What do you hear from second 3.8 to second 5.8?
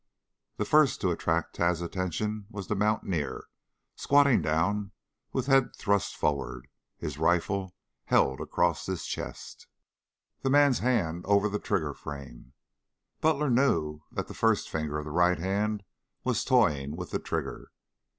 squatting down with head